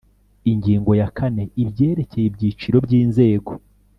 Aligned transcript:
Ingingo 0.51 0.91
ya 0.99 1.07
kane 1.17 1.43
Ibyerekeye 1.63 2.25
ibyiciro 2.27 2.77
by’inzego 2.85 3.51